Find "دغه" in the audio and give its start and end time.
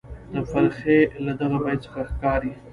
1.39-1.57